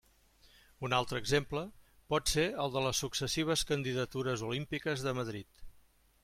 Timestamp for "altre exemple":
0.99-1.61